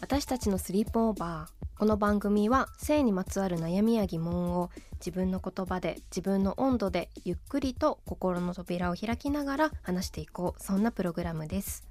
[0.00, 10.62] 私たちのスリープオーバーこの番組は性にまつわる悩みや疑問を自分の言葉で自分の温度でゆっくりと心の扉を開きながら話していこう。
[10.62, 11.86] そんなプログラムです。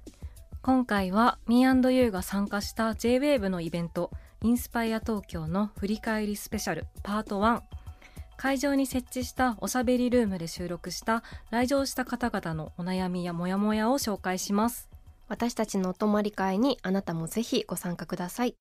[0.62, 4.10] 今回は Me&You が参加した J-WAVE のイベント
[4.42, 7.62] インスパイア東京の振り返りスペシャルパート1
[8.36, 14.87] 会場に設置したおしゃべりルームで収録した来場した方々のお悩みやモヤモヤを紹介します。
[15.28, 18.56] 私たちのお泊まり会にあなたもぜひご参加ください。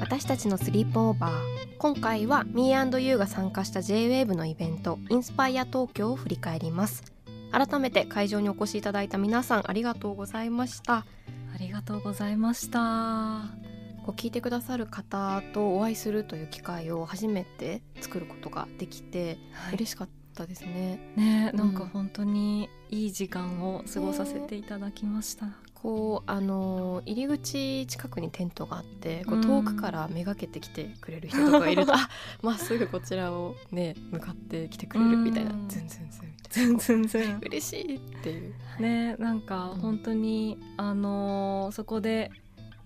[0.00, 1.32] 私たちのスリープオーバー
[1.78, 7.04] 今回は Me&You が参加した J-WAVE のイベントインスパイア東京を振り返ります。
[7.52, 11.06] 改めて会場にお越しいただいた皆さんありがとうございました。
[11.54, 13.75] ありがとうございました。
[14.06, 21.12] こう聞いてくださる方とお会いするという機会を初めて作ることができて、はい、嬉しかったですね。
[21.16, 25.46] ね、なんか本当にいい時間を過ごさせていただきました。
[25.74, 32.08] こうあの入り口近くにテントがあってこう遠くからめがけてきてくれる人とかいると、 あ
[32.42, 35.50] まっすぐこちらをね向かってきてくれるみたいな。
[35.68, 36.10] ズンズン
[36.48, 37.38] ズンズンズンズン。
[37.40, 38.54] 嬉しいっていう。
[38.78, 42.30] ねなんか本当に、うん、あのそこで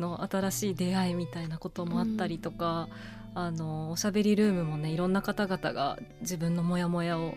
[0.00, 2.88] の新しい出会いみたいなこともあったりとか、
[3.34, 7.34] うん、あのおしゃべりルームもねいろんな方々が自分のモヤモヤを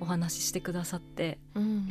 [0.00, 1.88] お話ししてくださって、うん、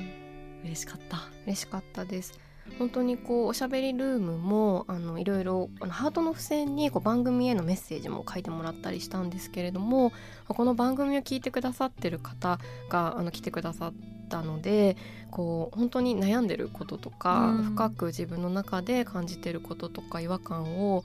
[0.64, 1.20] 嬉しかった。
[1.46, 2.40] 嬉しかったです。
[2.80, 10.12] 本当にこうおしゃべりルームもあのいろいろあのハートの付箋にこう番組へのメッセージも書いてもらったりしたんですけれども
[10.48, 13.94] この番組を聞いてくださってる方があの来てくださっ
[14.34, 14.98] たので
[15.30, 21.04] こう本当に悩んでることとか、うん、深く自分の中で感じてることとか違和感を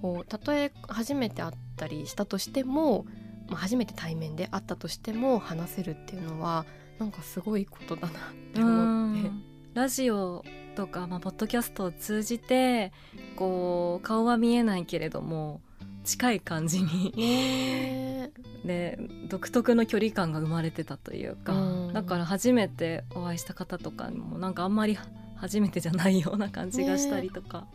[0.00, 3.04] こうたとえ初めて会ったりしたとしても、
[3.48, 6.64] まあ、初めて対面で会ったとしても話せるっていうのは
[6.98, 8.12] なんかすごいことだなっ
[8.54, 9.30] て思って。
[9.74, 10.42] ラジオ
[10.74, 12.92] とか、まあ、ポッドキャストを通じて
[13.36, 15.60] こう顔は見えないけれども
[16.02, 17.12] 近い感じに
[18.64, 18.98] で
[19.28, 21.56] 独特の距離感が生まれてたというか、う
[21.92, 24.98] だから初めてお会いした方とかにもなんかあんまり
[25.36, 27.66] 初めてじゃないような感じがしたりとか。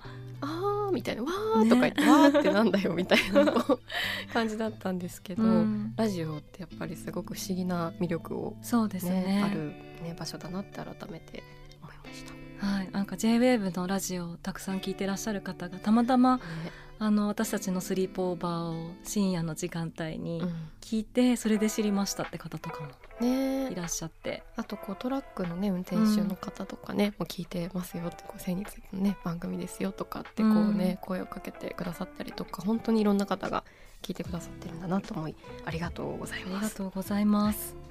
[0.41, 3.45] あーみたいな「わー」とか言って「わーってなんだよ」みたいな
[4.33, 9.69] 感じだったんですけど、うん、ラジオってやっぱりすごく不思議な魅力を、ね、そうですねある、
[10.03, 11.43] ね、場所だなって改めて
[11.81, 12.33] 思いました。
[12.65, 16.43] はい、なんか JWAVE のラジオをたくさん聞いてらっしゃる方がたまたま、ね、
[16.97, 20.41] あの私たちのスリープオーバーを深夜の時間帯に
[20.81, 22.89] 聞いて、それで知りましたって方とかも
[23.69, 33.63] いらっしゃって、ね、あとこうトラックのね運転手の方とかね、うん、もう聞いてますよってこう性についてのね番組ですよとかってこうね、うん、声をかけてくださったりとか本当にいろんな方が
[34.01, 35.35] 聞いてくださってるんだなと思い
[35.65, 36.55] ありがとうございます。
[36.55, 37.84] ありがとうございます。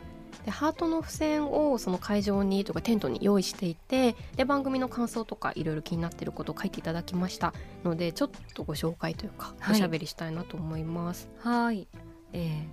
[0.44, 11.28] でハートの付箋をその会場にとかテントに用意していてで番組の感想とかいろいろ気になっていることを書いていただきましたのでちょっとご紹介というか、おしゃべりしたいなと思います。
[11.38, 11.86] はい。
[12.32, 12.64] えー、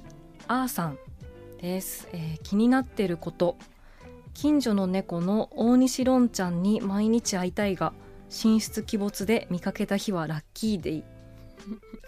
[0.47, 0.97] あーさん
[1.59, 3.57] です、えー、気になっていること。
[4.33, 7.93] 近所の猫の大西ロンちゃんに毎日会いたいが
[8.29, 11.03] 寝室鬼没で見かけた日はラッキーデイ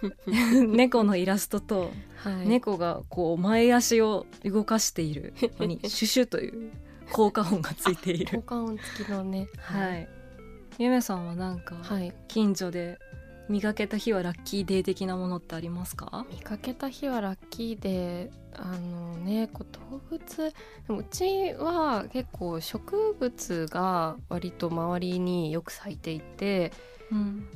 [0.67, 6.71] 猫のイラストと、はい、猫がこう前足を動かしているのに シュシュという
[7.11, 8.37] 効果音がついている。
[8.37, 9.47] 効果音付きのね。
[9.57, 10.07] はい。
[10.79, 11.75] ゆめさんはなんか
[12.27, 12.97] 近所で
[13.47, 16.25] 見かけた日はラッキーデー的なものってありますか？
[16.31, 20.53] 見かけた日はラッキーデーあのねこう動物
[20.89, 26.71] うちは結構植物が割と周りによく咲いていて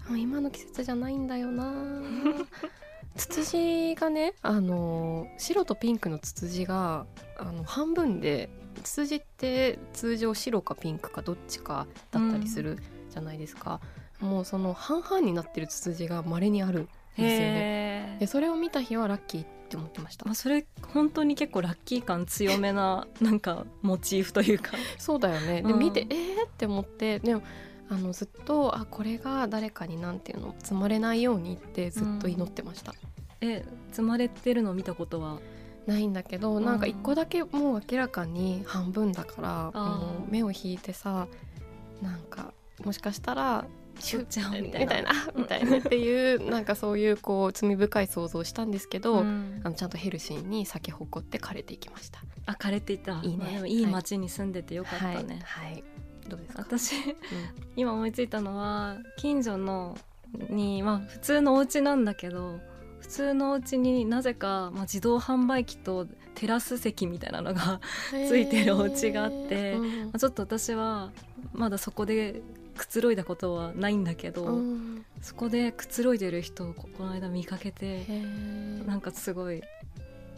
[0.09, 1.73] うん、今の季節じゃないんだよな。
[3.15, 7.07] ツツジがねあの白とピンクのツツジが
[7.39, 8.47] あの半分で
[8.83, 12.77] ツツジって通常白かピンクかどっちかだったりする
[13.09, 13.81] じゃないですか、
[14.19, 18.15] もうその半々になってるツツジが稀にあるんですよね。
[18.15, 20.25] へでそれを見た日はラッキーって思ってました。
[20.25, 24.71] まあ、それ本当に結構ラッキー感強めななんかモチーフというか。
[24.97, 25.61] そうだよね。
[25.63, 25.79] でうん。
[25.79, 27.41] 見てえーって思ってでも
[27.89, 32.93] あのずっとあこれが誰かになんていうの積まれないようにってずっと祈ってました、
[33.41, 35.39] え積まれてるの見たことは？
[35.87, 36.65] ないんだけど、うん。
[36.65, 41.27] なんか一個だけもう明らかに半分だからもう目を引いてさ
[42.01, 42.53] なんか
[42.83, 43.65] もしかしたら
[43.97, 45.77] シュッちゃうみみたいなみたいな。
[45.77, 49.61] っていうなんかそういうこう罪深い想像をしたんですけど、ん。
[49.63, 52.19] あのちゃんとヘルシーに咲き誇って枯れていきました。
[52.47, 53.21] あ枯れていた。
[53.23, 53.57] いいね。
[53.57, 55.83] まあいい町に住んでてよかったね、はい、はい、
[56.27, 56.61] どうですか？
[56.61, 56.93] 私
[57.75, 59.97] 今思いついたのは近所の
[60.49, 62.59] にまあ普通のお家なんだけど
[62.99, 67.79] 普通のお家になぜか、まあ、自動販売機とテラス席みたいなのが
[68.13, 71.11] うんついてるお家があってうんまあちょっと私は
[71.53, 72.41] まだそこで
[72.75, 75.03] くつろいだことはないんだけど、うん。
[75.19, 78.05] そこでくつろいでる人をここの間見かけて
[78.85, 79.63] なんかすごい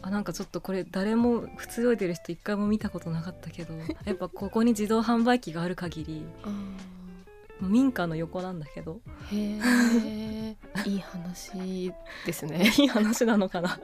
[0.02, 3.74] あなんかちょっとこれ誰もくつろいでる人一回も見たことなかったけど
[4.04, 6.26] やっぱここに自動販売機がある限り
[7.60, 9.00] 民家の横なんだけど。
[9.30, 11.92] ーへえ いい話
[12.24, 12.72] ですね。
[12.78, 13.78] いい話なのかな。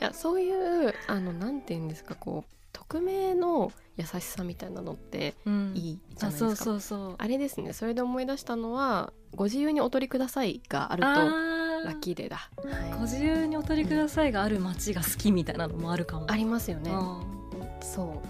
[0.00, 0.50] いやそうい
[0.88, 5.72] うあのなんて言うんですかこう匿名の優しさみたいなのってうん。
[5.76, 6.56] いいじゃあないですか。
[6.56, 7.14] そうそうそう。
[7.18, 7.72] あれですね。
[7.72, 12.98] それで思い出したのは「ご自由にお取りください」があるとあラッキーデーだ、はい。
[12.98, 16.26] ご自由にお取りくださいがある街が好きみたいなのもあるかも。
[16.30, 16.90] ありますよね。
[16.92, 17.20] あ
[17.80, 18.22] そ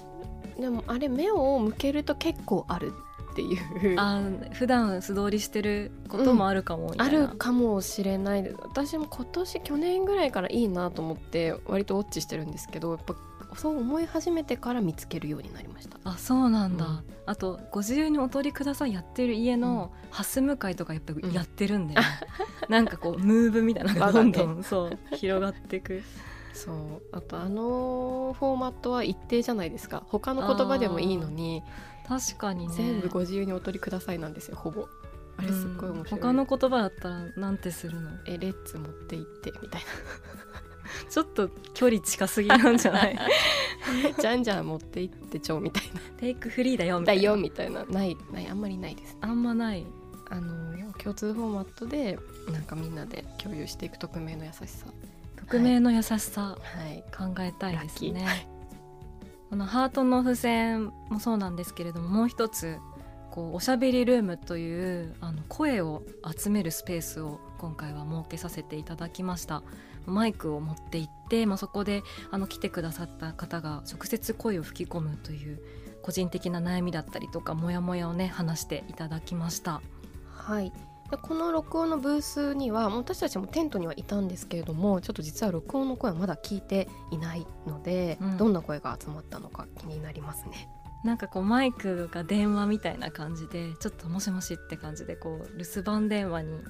[0.58, 0.60] う。
[0.60, 2.92] でもあれ目を向けると結構ある
[3.32, 3.96] っていう。
[3.98, 4.20] あ
[4.52, 8.54] 普段素通りしてることもあるかもみたあるかもしれない。
[8.62, 13.14] 私も今年去年ぐらいからいいなと思って割とウォッチしてるんですけどやっぱ
[13.56, 15.98] そう思い始めてから見つけるようになりました。
[16.04, 17.04] あそうなんだ、うん。
[17.26, 22.06] あとご自由にお取りくださいやってる家のハス向かいとかやっぱやってるんだよね、
[22.68, 26.02] なんかこうムーブみたいなのがどんどん、そう広がっていく。
[26.52, 26.76] そう。
[27.12, 30.02] あとあのフォーマットは一定じゃないですか。
[30.08, 31.62] 他の言葉でもいいのに、
[32.08, 32.74] 確かにね。
[32.74, 34.88] 全部ご自由にお取りくださいなんですよほぼ。
[35.36, 36.20] あれすっごい面白い、うん。
[36.20, 38.10] 他の言葉だったらなんてするの？
[38.26, 39.82] えレッツ持って行ってみたい
[41.08, 43.14] ちょっと距離近すぎなんじゃない？
[43.14, 43.22] な
[44.18, 46.00] じゃんじゃん持って行ってちょうみたいな。
[46.18, 47.22] テイクフリーだよみただいな。
[47.24, 47.84] よみたいな。
[47.84, 49.16] ないないあんまりないです。
[49.20, 49.86] あんまない。
[50.28, 52.18] あの共通フォーマットで
[52.52, 54.86] なんかみんなで共有していく匿名の優しさ。
[55.36, 56.42] 匿名の優しさ。
[56.42, 56.56] は
[56.88, 57.02] い。
[57.16, 58.48] 考えたいですね、
[59.48, 62.78] このハートの付箋もそうなんですけれどももう一つ
[63.32, 66.02] こうおしゃべりルームというあの声を
[66.36, 69.62] 集めるスペースを今回は設けさせていただきました
[70.10, 75.60] マイクを持って行って、まあ、そこであの来てくださった方が直接声を吹き込むという
[76.02, 79.80] 個人的な悩みだったりとかモヤモヤをね話していただきました。
[80.26, 80.72] はい。
[81.10, 88.36] でこの録音のブースにはもう私たちもテントにはいたんですけれどもちょっと実は録音の声はまだ聞いていないので、うん。
[88.36, 90.68] どんな声が集まったのか気になりますね。
[91.02, 96.60] なんかこうマイクが電話みたいな感じでちょっともしもしって感じでこう留守番電話に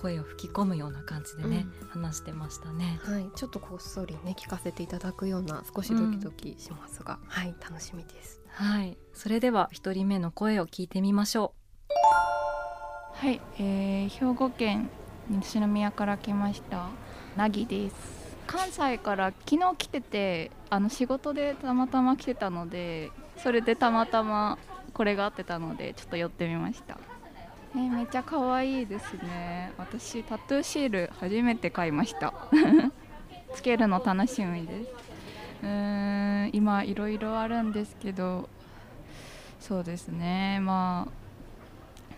[0.00, 3.00] 声を吹き込むような感じでね、話してましたね。
[3.02, 3.28] はい。
[3.34, 7.54] ちょっとこっそりね聞かせていただくような少しドキドキしますが、はい。
[7.60, 8.40] 楽しみです。
[8.52, 11.54] はい、それでは一人目の声を聞いてみましょ
[13.14, 14.90] はい、えー、兵庫県
[15.28, 16.88] 西宮から来ました
[17.36, 18.20] なぎです。
[18.46, 24.58] 関西から昨日来ててあの仕事でたまたま来てたのでそれでたまたま
[24.92, 26.98] これが合ってたのでちょっと寄ってみました
[27.74, 29.72] えーめっちゃ可愛いですね。
[29.78, 32.34] 私タトゥーシール初めて買いました。
[33.54, 34.90] つけるの楽しみです。
[35.62, 38.48] うーん今いろいろあるんですけど
[39.60, 40.58] そうですね。
[40.60, 41.06] ま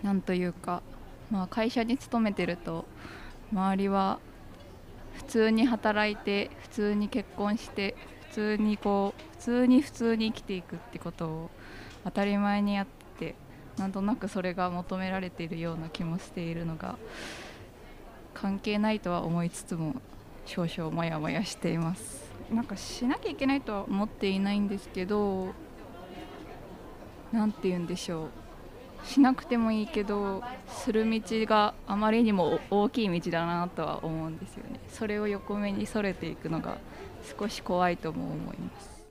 [0.03, 0.83] あなんというか
[1.31, 2.85] まあ、会社に勤めてると
[3.53, 4.19] 周りは
[5.15, 7.95] 普通に働いて普通に結婚して
[8.29, 11.51] 普通にこう普通に普通に生きていくってことを
[12.05, 13.02] 当たり前にやって
[13.79, 16.97] なんとなくそれが求められているような気もしているのが
[18.35, 19.95] 関係ないとは思いつつも
[20.47, 25.55] 少々モヤモヤしていますなんかしなきゃいけないとは思っていないんですけど
[27.33, 36.79] なんて言うんでしょうしなくてもいいけどする道があまりにも大きい道だなとは思うんですよねそれを横目にそれていくのが
[37.39, 39.03] 少し怖いとも思いますう。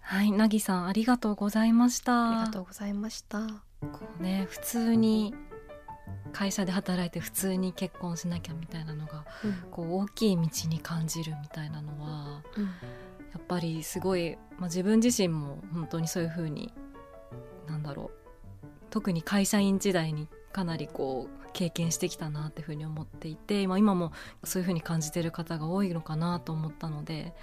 [0.00, 2.30] はい、なぎさんありがとうございました。
[2.30, 5.34] ありがとうございましたこうね普通に
[6.32, 9.24] 会社で働いて普通に結婚しなきゃみたいなのが
[9.70, 12.70] こう大きい道に感じるみたいなのはうん。
[13.32, 16.72] やっぱりすごい、まあ、自分自身も本当にそういう風に
[17.66, 18.10] なんだろ
[18.62, 24.12] う特に会社員時代にかなりこう経験してきたなっていう風に思っていて、まあ、今も
[24.44, 27.34] そういう風に感じてる方が多いのかなと思ったので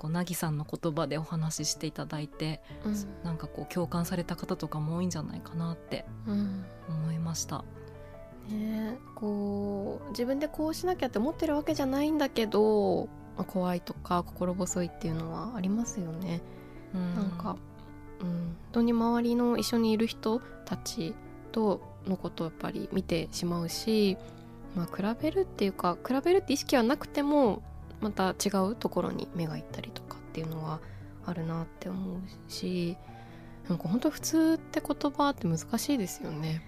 [0.00, 7.64] こうなぎさんの言葉でお話ししていただいてうんなんかこう共感された方とかも多いんじゃないかなってうん思いました。
[8.48, 16.40] ねこう自分でこうしなきゃって思ってるわけじゃないんだけど、まあ怖いとか心細いっていうのはありますよね。
[16.94, 17.58] うんなんか、
[18.22, 21.14] うん、本当に周りの一緒にいる人たち
[21.52, 24.16] とのことをやっぱり見てしまうし、
[24.74, 27.62] まあ、比べるっていうか比べるって意識はなくても
[28.00, 30.80] また違うところに目がいったりとかっていうのは
[31.26, 32.96] あるなって思うし
[33.68, 36.62] なんか本当普通って言葉って難しいですよね。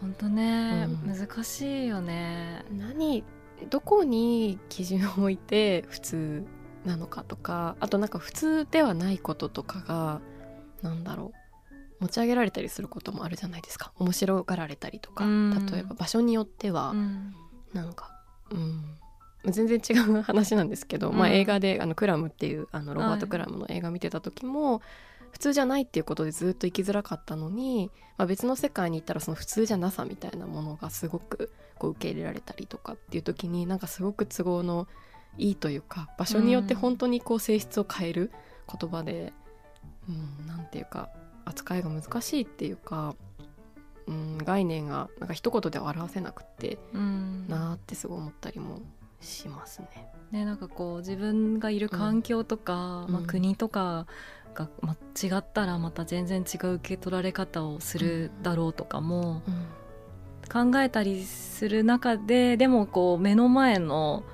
[0.00, 1.16] 本当ね、うん。
[1.16, 2.64] 難しいよね。
[2.70, 3.24] 何
[3.70, 6.46] どこに基準を置いて普通
[6.84, 10.20] なのかとかあとなんか普通ではないこととかが
[10.82, 11.32] なんだろ
[12.00, 13.92] う持ち上げられたりすることもあるじゃないですか。
[13.96, 15.24] 面白がられたりとか。
[15.24, 15.66] うん。
[15.66, 17.34] 例えば場所によってはうん。
[17.72, 18.10] なんか
[18.50, 18.98] うん
[19.44, 24.82] 全然違う話なんですけど、まあ、うん映画であのクラムっていうあのロバート・はいクラムの映画見てた時も、
[25.30, 34.88] 普通じゃないっていうことでずっと生きづらかったのに、まあ、別の世界に行ったらその普通じゃなさみたいなものがすごくこう受け入れられたりとかっていう時になんかすごく都合の
[35.36, 38.32] いいというか場所によって本当にこう性質を変える
[38.68, 39.32] 言葉で、
[40.08, 41.10] うん、なんていうか
[41.44, 43.14] 扱いが難しいっていうか、
[44.06, 47.46] うん、概念がなんか一言では表せなくってうん。
[47.48, 48.80] なーってすごい思ったりも
[49.20, 50.10] しますね。
[50.30, 53.26] ね、なんかこう自分がいる環境とか、まあ、うん。
[53.26, 54.06] 国とか
[54.54, 59.42] が、まあ、違ったらまた全然違う受け取られ方をするだろうとかも
[60.52, 64.24] 考えたりする中ででもこう目の前の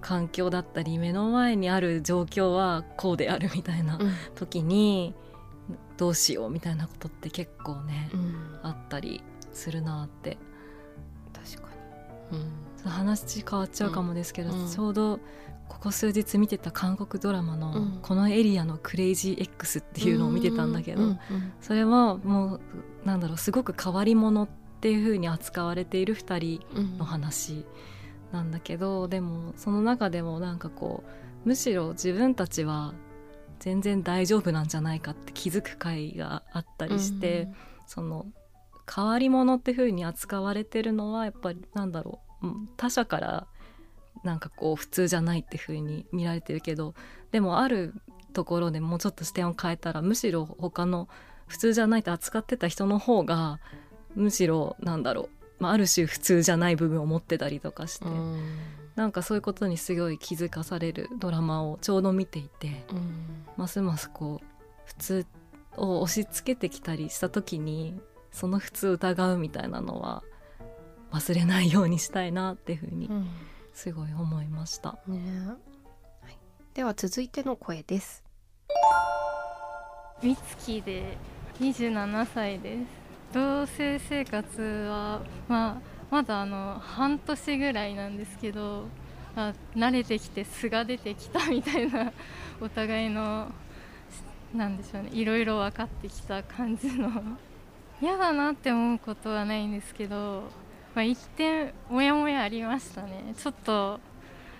[0.00, 4.12] 環境だったり目の前にある状況はこうであるみたいなうん。
[4.34, 5.14] 時に
[5.96, 8.58] どうしようみたいなことって結構ね、うん。
[8.62, 9.22] あったり
[9.52, 10.36] するなって。
[11.32, 11.68] 確か
[12.32, 14.68] に、うん話変わっちゃうかもですけど、うん。
[14.68, 15.20] ちょうど
[15.68, 21.18] ここ数日見てた韓国ドラマのうん「このエリアのクレイジー X」っていうのを見てたんだけど、うん
[21.60, 22.60] それはもう
[23.06, 24.48] なんだろうすごく変わり者っ
[24.80, 27.64] ていう風に扱われている2人うんの話
[28.32, 31.04] なんだけどでもその中でもなんかこ
[31.44, 32.92] うむしろ自分たちは
[33.60, 37.48] 全然大丈夫なんじゃないかって気づく回があったりして。
[37.86, 38.26] その
[38.94, 43.46] 変わり者って風に扱われてるのはやっぱりなんだろううん他者から
[44.24, 46.94] なんかこう普通じゃないって風に見られてるけど
[47.32, 47.94] でもある
[48.32, 51.08] ところでもうちょっと視点を変えたらむしろ他の
[51.46, 53.58] 普通じゃないって扱ってた人の方が
[54.14, 58.58] むしろなんだろう、まあ、ある種普通じゃない部分を持ってたりとかして、うん
[58.94, 62.84] なんかそういうことにすごい気づかされるドラマをちょうど見ていて。
[62.90, 64.46] うんますますこう
[64.86, 65.26] 普通
[65.76, 70.22] を押し付けてきたりした時にその普通を疑うみたいなのは
[71.12, 73.28] 忘れないようにしたいなっていうふうにうん
[73.72, 74.98] すごい思いました。
[75.06, 75.18] ね
[76.20, 76.38] はい、
[76.74, 78.22] では続いての声です。
[80.22, 81.16] みつきで
[81.58, 82.80] 27歳です
[83.32, 85.76] 同棲生活は、まあ、
[86.10, 88.84] まだあの半年ぐらいなんですけど、
[89.34, 92.12] まあ、慣れてきて素が出てきたみたいな
[92.60, 93.50] お互いの
[94.54, 97.10] なんでしょうねいろいろ分かってきた感じの
[98.00, 100.44] 嫌だなって思うことはないんですけど、
[100.94, 103.34] まあ、一点モヤモヤありましたね。
[103.36, 103.98] ちょっと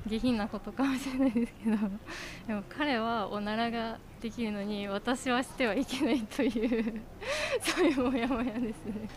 [0.06, 1.76] 下品なことかもしれないですけど。
[2.48, 7.02] でも彼はおならができるのに私はしてはいけないという
[7.60, 9.08] そういうモヤモヤですね。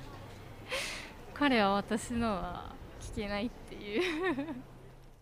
[1.34, 4.45] 彼は私のは聞けないっていう。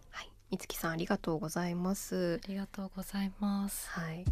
[0.09, 2.41] はい、みつきさんありがとうございます。
[2.43, 3.89] ありがとうございます。
[3.89, 4.25] はい、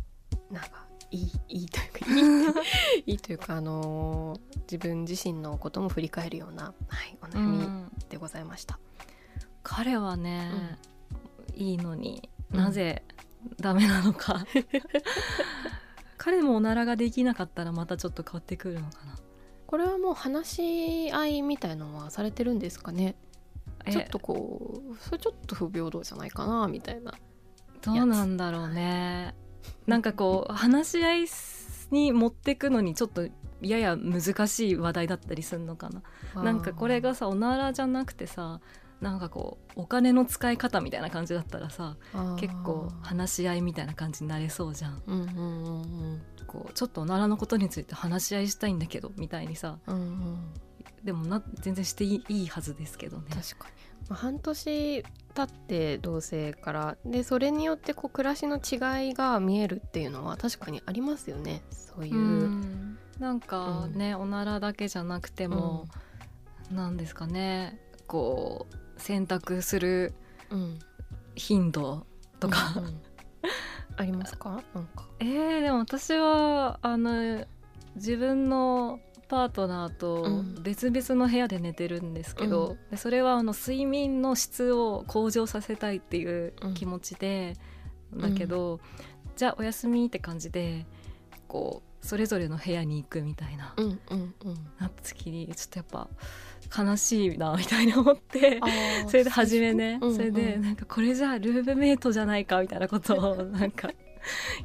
[0.51, 2.62] なんかいいいいというか
[3.05, 6.72] いいというかあのー自分自身のことも振り返るような、は
[7.03, 8.79] い、おう悩みんでございました。
[9.63, 10.50] 彼はね、
[11.53, 13.03] いいのにうんなぜ
[13.60, 14.46] ダメなのか、
[16.17, 19.17] 彼もおならができなかったらまたちょっと変わってくるのかな。
[19.67, 23.15] これはもう話し合いみたいのはされてるんですかね？
[23.86, 27.13] えちょっとこうそれちょっと不平等じゃないかなみたいな。
[27.81, 29.36] どうなんだろうね。
[29.88, 31.25] なんかこう話し合い
[31.91, 33.27] に持ってくのにちょっと
[33.62, 36.44] やや難しい話題だったりするのかな。
[36.44, 38.62] なんかこれがさおならじゃなくてさ
[39.01, 41.98] なんかこうお金の使い方みたいな感じだったらさ
[42.39, 45.01] 結構話し合いみたいな感じになれそうじゃん。
[45.08, 50.53] うんうんうんこうちょっとおならのことについて話し合いしたいんだけどみたいにさうんうん
[51.03, 53.24] でもな全然していいはずですけどね。
[53.30, 55.03] 確かに、まあ、半年
[55.34, 61.62] 経って同棲からでそれによってこう暮らしの違いが見えるっていうのは確かにありますよね。
[61.72, 62.15] そういう。
[62.15, 62.98] うん。
[63.20, 65.88] なんかね、おならだけじゃなくても、
[66.72, 67.80] なんですかね。
[68.08, 70.13] こう選択する
[70.50, 70.80] うん。
[71.36, 72.06] 頻度
[72.39, 73.01] とか、うんうん。
[73.98, 74.62] ありますか？
[74.74, 75.08] なんか。
[75.20, 77.46] えー、でも私はあの
[77.96, 79.00] 自分の
[79.32, 87.56] パートナーとうん別々の部屋で寝てるんですけど、でそれはあの睡眠の質を向上させたいっていう気持ちで、
[88.14, 88.82] だけど、
[89.38, 90.86] じゃあおやすみって感じで
[91.48, 94.56] こうそれぞれの部屋に行くみたいな、うんうんうん。
[94.78, 96.10] なった時にちょっとやっ
[96.74, 98.60] ぱ悲しいなみたいな思って。
[99.08, 103.90] それで初めね、うんうんそれでなんかこれじゃあルームメイトじゃないかみたいなことをなんか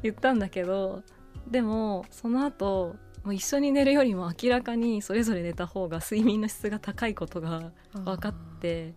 [0.03, 1.03] 言ったんだけど
[1.49, 8.93] でもその後もう一緒に寝るよりも明らかにそれぞれ寝た方が睡眠の質が高いことが分かって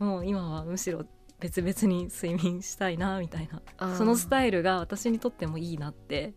[0.00, 0.06] うん。
[0.08, 1.04] もう今はむしろ
[1.38, 6.34] 別々に睡眠したいなみたいなそのスタイルが私にとってもいいなって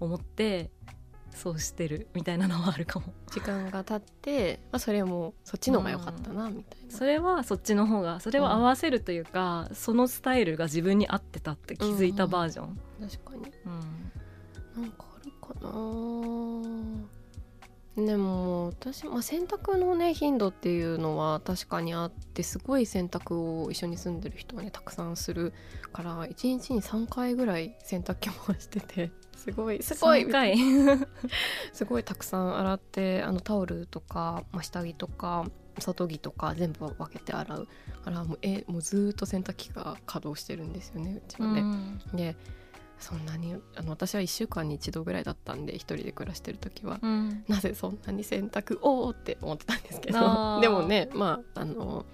[0.00, 0.70] 思って
[1.34, 3.12] そうしてるみたいなのはあるかも。
[3.30, 6.96] 時間が経って、まあ、それもそっちの方が良かったなみたいな。
[6.96, 13.52] それはそっちの方がそれを合わせるというか、そのスタイルが自分に合ってたって気づいたバージョン、確かに。
[13.66, 14.82] うん。
[14.82, 15.09] なんか
[15.54, 17.10] かな
[17.96, 25.52] でも私、まあ、洗濯のね頻度っていうのは確かにあってすごい洗濯を一緒に住んでる人はねたくさんする
[25.92, 30.26] から1日に3回ぐらい洗濯機回しててすごいすごい。
[30.26, 30.56] 3回。
[31.72, 35.46] すごいたくさん洗ってあのタオルとか、まあ、下着とか
[35.78, 37.68] 外着とか全部分けて洗う
[38.04, 41.64] からもうえもうずーっと洗濯機が稼働してるんですよねうちはね。
[42.12, 42.36] で
[43.00, 47.44] そんなにあの私は1週間に1度ぐらいだったんで一人で暮らしてる時は、うん。
[47.48, 52.04] なぜそんなに洗濯をって思ってたんですけど でもねまああの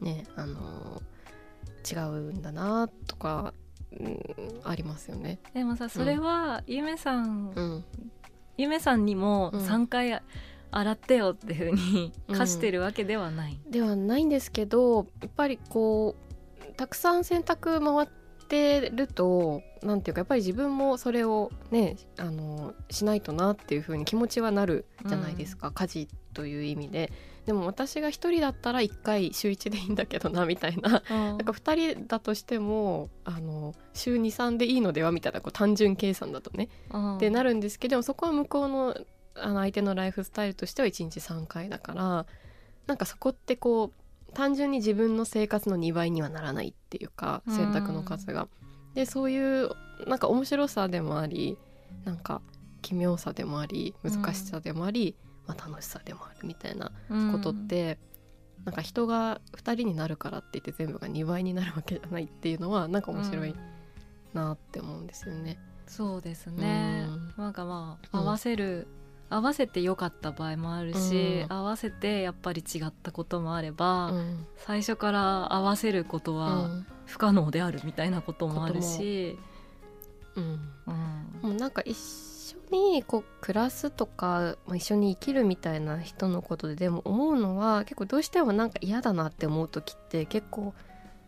[0.00, 1.02] ねあの
[1.90, 3.54] 違うんだなとか、
[3.98, 4.20] うん、
[4.64, 5.38] ありますよね。
[5.54, 7.84] でもさそれは、ゆめさん、うん。
[8.58, 9.60] ゆめさんにもうん。
[9.60, 10.20] 3回
[10.70, 12.36] 洗ってよっていうふうにうん。
[12.36, 16.26] 課してるわけではない、ではないんですけどやっぱりこう
[16.76, 18.08] たくさん洗濯回っ
[18.46, 27.12] てるとなんていうかやっぱり自分もそれをねあのしないとなっていうふうに気持ちはなるじゃないですか、家事という意味で。
[27.46, 31.02] でも私が一人だったら1回週1でいいんだけどなみたいな。
[31.08, 36.68] なんか2人だとしてもあの週23でいいのではみたいなこう単純計算だとね。
[36.90, 37.16] うん。
[37.16, 38.96] ってなるんですけどそこは向こうの
[39.38, 42.26] あの相手のライフスタイルとしては1日3回だから
[42.86, 44.05] なんかそこってこう
[44.36, 47.56] 単純に自分の生活の2倍にはならないっていうかうん。
[47.56, 48.48] 選択の数が。
[48.94, 49.70] でそういう
[50.06, 51.58] なんか面白さでもあり
[52.04, 52.42] なんか
[52.82, 56.92] 奇妙さでもあり難しさでもあり、まあ、楽しさでもあるみたいな
[57.32, 57.98] ことって、
[58.64, 63.56] なんか人が2人になるからって言って全部が2倍になるわけじゃないっていうのはなんか面白いうん
[64.34, 65.58] なって思うんですよね。
[65.86, 67.42] そうですね、うん。
[67.42, 68.20] なんかまあうん。
[68.20, 68.86] 合わせる、
[69.28, 71.52] 合わせて良かった場合もあるし、うん。
[71.52, 74.46] 合わせてやっぱり違ったこともあれば、うん。
[74.56, 76.86] 最初から合わせることうはん。
[77.06, 79.38] 不可能であるみたいなこともあるし、
[80.36, 80.60] うん。
[80.86, 81.40] うん。
[81.42, 90.74] もうなんか一緒にこう暮らすとか、まあ、一緒に生きるみたいな人のことででも思うのは結構どうしてもなんか嫌だなって思う時って結構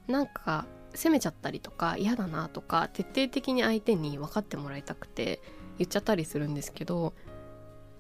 [0.07, 5.41] なんか責めちゃったりとか嫌だなとか徹底的に相手に分かってもらいたくて
[5.79, 7.15] 言っちゃったりするんですけど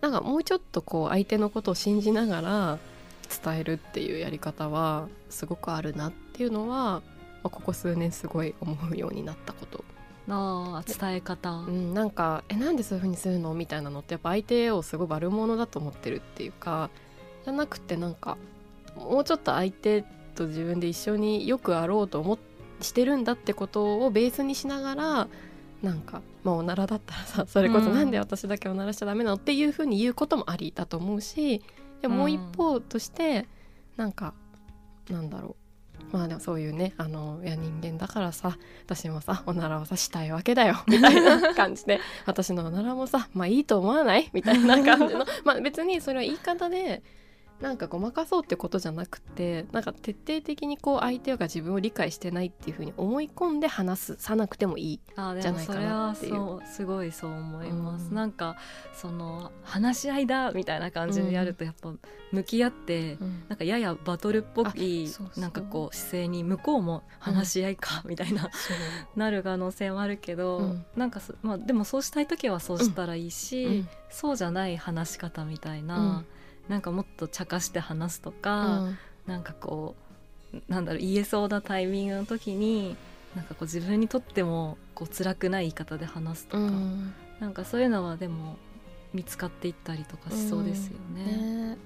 [0.00, 2.78] なんかもうちょっとこう相手のことを信じながら
[3.44, 7.02] 伝えるっていうやり方はすごくあるなっていうのは、ま
[7.44, 9.84] あここ数年すごい思うようになったこと
[10.28, 16.90] あー伝え方、うん、なんか「えなんでそういう風にするの?」みたいなのってやっぱ相手をすごい悪者だと思ってるっていうか
[17.44, 18.36] じゃなくてなんか
[18.96, 22.38] もうちょっと相手と自分で一緒によくあろうと思っ
[22.80, 25.28] してるんだってことをベースにしながら
[25.82, 27.94] なんか、まあ、おならだったらさ それこそうん。
[27.94, 31.62] なんで私だけおならしちゃダメなのっていう風に言うこともありだと思うし
[32.02, 33.46] でももう一方として
[33.96, 34.34] なんか
[35.10, 35.56] なんだろう。
[36.12, 44.30] まあでもそういうねあのいや人間だからさ私もさおならをさしたいわけだよ みたいな 感じで私のおならもさまあいいと思わない？
[44.32, 45.26] みたいな感じの。
[45.44, 47.02] まあ別にそれは言い方で
[47.60, 55.00] なんかごまかそうってことじゃなくてなんか徹底的にこう相手が自分を理解してないっていうふうに思い込んで話すさなくてもいい。
[55.08, 56.34] じゃないかなっていう。
[56.34, 58.14] そうすごいそう思います、うん。
[58.14, 58.56] なんか
[58.94, 61.92] その話し合いだみたいな感じでやるとやっぱ
[62.30, 63.18] 向き合って、
[63.48, 69.18] なんかややバトルっぽいなんかこう姿勢に向こうも話し合いかみたいな、そう。
[69.18, 70.86] なる可能性もあるけど、うん。
[70.96, 73.88] なんかそ、まあ、でもそうしたい時はそうしたらいいし、うん。
[74.10, 76.24] そうじゃない話し方みたいな
[76.68, 78.88] なんかもっと茶化して話すとか、
[79.26, 79.96] なんかこ
[80.52, 82.96] うなんだろう言えそうなタイミングの時に
[83.34, 87.14] なんかこう自分にとってもこう辛くない言い方で話すとか、うん。
[87.40, 88.56] なんかそういうのはでも
[89.12, 91.24] 見つかっていったりとかしそうですよね。
[91.24, 91.78] ね。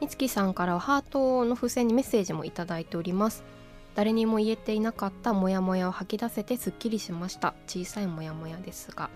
[0.00, 3.44] みつきさんからはハートの付箋にメッセージもいただいております。
[3.94, 7.54] 誰にも言えていなかったモヤモヤを吐き出せてすっきりしました。
[7.68, 9.08] 小さいモヤモヤですが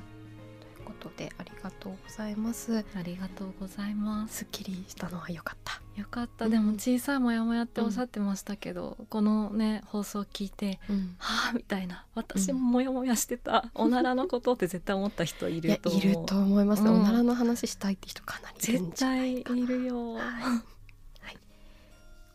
[0.89, 2.79] ことでありがとうございます。
[2.79, 4.39] ありがとうございます。
[4.39, 5.83] すっきりしたのは良かった。
[6.01, 6.51] よかった、うん。
[6.51, 11.15] でも小さいモヤモヤっておっしゃってましたけど、このね放送聞いてうん。
[11.19, 16.03] はあみたいな私もモヤモヤしてた、おならのことって絶対思った人いると思う。
[16.03, 17.01] いると思います、うん。
[17.01, 20.78] おならの話したいって人かなり絶対いるよ、はい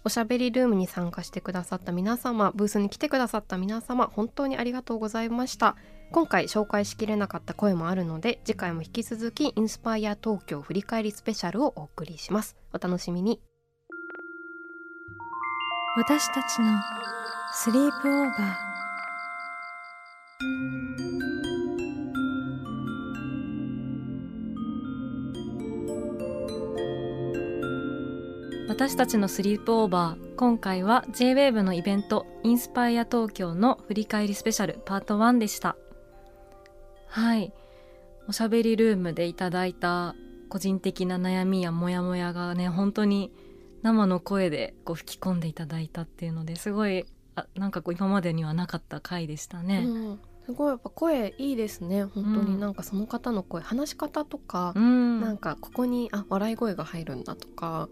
[0.05, 5.75] おしゃべりルームに参加してくださった皆様ブースに来てくださった皆様本当にありがとうございました。
[6.11, 12.55] 今回紹介しきれなかった声もあるので次回も引き続きインスパイア東京振り返りスペシャルをお送りします。
[12.73, 13.39] お楽しみに。
[15.95, 16.81] 私たちの
[17.53, 18.72] スリープオーバー。
[28.67, 35.76] 私たちのスリープオーバー今回は JWAVE のイベントインスパイア東京の振り返りスペシャルパート1でした。
[37.08, 37.54] はい。
[38.28, 40.15] おしゃべりルームでいただいた
[40.47, 43.34] 個人的な悩みやモヤモヤがね本当に
[43.82, 50.19] 生の声でこう吹き込んでいただいたっていうのですごいあなんかこう今までにはなかった回でしたね、うん。
[50.45, 52.03] すごいやっぱ声いいですね。
[52.03, 52.45] 本当うん。
[52.47, 57.88] になんかその方の声、話し方とかう、ん、なんかここにあ笑い声が入るんだとか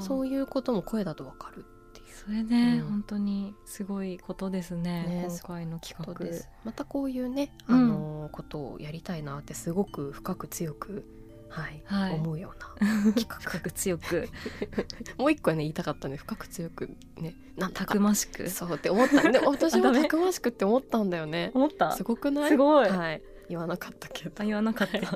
[0.00, 2.06] そういうことも声だとわかるっていう。
[2.14, 2.88] それね、うん。
[2.88, 6.24] 本当にすごいことですねね今回の企画。
[6.24, 6.48] です。
[6.64, 7.76] またこういうね、うん。
[7.76, 11.04] あのことをやりたいなってすごく深く強く、
[11.48, 12.14] はいはい。
[12.14, 12.85] 思うような
[13.40, 14.28] 深く強く。
[15.18, 16.16] もう一個ね言いたかったね。
[16.16, 16.88] 深く強く
[17.18, 17.34] ね。
[17.56, 18.48] なんだたかくましく？
[18.50, 19.28] そうって思った。
[19.28, 21.50] ね私も たくましくって思ったんだよね。
[21.54, 21.92] 思った？
[21.92, 22.48] すごくない？
[22.50, 22.88] すごい。
[22.88, 24.32] はい、言わなかったけど。
[24.38, 24.98] あ言わなかった。
[24.98, 25.06] は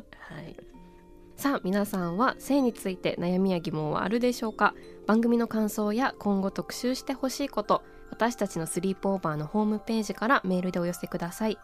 [0.41, 0.57] い、
[1.37, 4.75] さあ皆さんは性について悩みや疑問はあるでしょうか？
[5.07, 11.59] 番組の感想や今後特集してほしいこと私たちのスリープオーバーのホームページからメールでお寄せください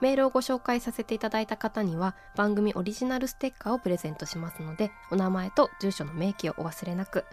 [0.00, 7.24] メールをご紹介させていただいた方には番組オリジナルステッカーをプレゼントしますのでお名前と住所の明記をお忘れなく。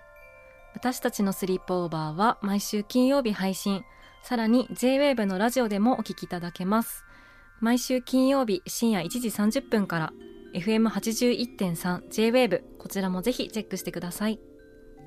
[0.73, 3.83] 私たちのスリープオーバーは毎週金曜日配信。
[4.21, 7.03] さらに JWAVE のラジオでもお聞きいただけます。
[7.59, 10.13] 毎週金曜日深夜1時30分から
[10.53, 14.39] FM81.3 JWAVE こちらもぜひチェックしてください。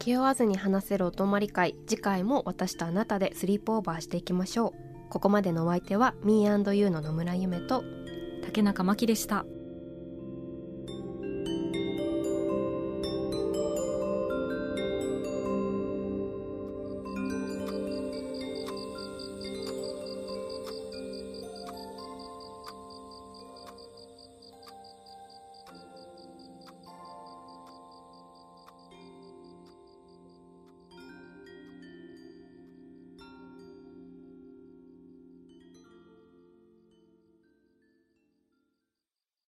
[0.01, 7.85] 気負わずに話せるお泊まり会次回も私とあなたでスリープオーバーしていきましょうここまでのお相手は Me&You の野村夢と
[8.45, 9.45] 竹中真希でした。